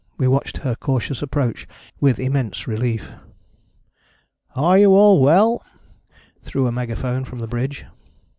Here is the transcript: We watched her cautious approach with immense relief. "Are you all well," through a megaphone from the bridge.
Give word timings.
We 0.17 0.27
watched 0.27 0.57
her 0.57 0.73
cautious 0.73 1.21
approach 1.21 1.67
with 1.99 2.19
immense 2.19 2.65
relief. 2.67 3.11
"Are 4.55 4.75
you 4.79 4.93
all 4.93 5.21
well," 5.21 5.63
through 6.41 6.65
a 6.65 6.71
megaphone 6.71 7.23
from 7.23 7.37
the 7.37 7.45
bridge. 7.47 7.85